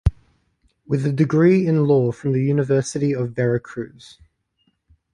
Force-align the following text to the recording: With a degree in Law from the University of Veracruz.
With 0.87 1.05
a 1.05 1.11
degree 1.11 1.67
in 1.67 1.85
Law 1.85 2.11
from 2.11 2.31
the 2.31 2.41
University 2.41 3.13
of 3.13 3.35
Veracruz. 3.35 4.17